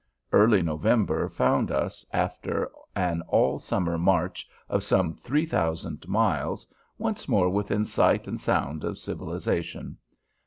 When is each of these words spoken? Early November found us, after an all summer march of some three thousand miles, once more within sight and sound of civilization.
Early 0.31 0.63
November 0.63 1.29
found 1.29 1.69
us, 1.69 2.03
after 2.11 2.71
an 2.95 3.21
all 3.27 3.59
summer 3.59 3.99
march 3.99 4.49
of 4.67 4.83
some 4.83 5.13
three 5.13 5.45
thousand 5.45 6.07
miles, 6.07 6.65
once 6.97 7.27
more 7.27 7.49
within 7.51 7.85
sight 7.85 8.27
and 8.27 8.41
sound 8.41 8.83
of 8.83 8.97
civilization. 8.97 9.97